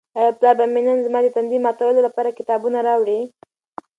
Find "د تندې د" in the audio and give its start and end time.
1.23-1.63